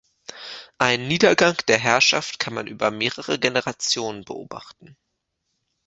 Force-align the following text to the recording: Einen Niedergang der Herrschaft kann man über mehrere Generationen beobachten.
Einen 0.79 1.07
Niedergang 1.07 1.57
der 1.67 1.77
Herrschaft 1.77 2.39
kann 2.39 2.55
man 2.55 2.65
über 2.65 2.89
mehrere 2.89 3.37
Generationen 3.37 4.23
beobachten. 4.25 4.97